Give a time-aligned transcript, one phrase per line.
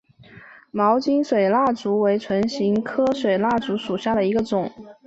[0.71, 4.67] 毛茎水蜡烛为唇形科水蜡烛属下的一个种。